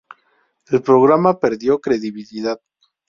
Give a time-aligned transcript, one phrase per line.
[0.71, 2.59] El programa perdió credibilidad.